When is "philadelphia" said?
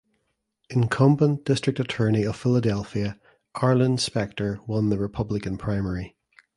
2.35-3.19